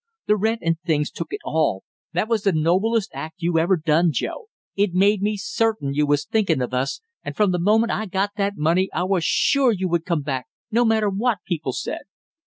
[0.25, 1.83] "The rent and things took it all.
[2.13, 6.25] That was the noblest act you ever done, Joe; it made me certain you was
[6.25, 9.87] thinkin' of us, and from the moment I got that money I was sure you
[9.89, 12.01] would come back no matter what people said!"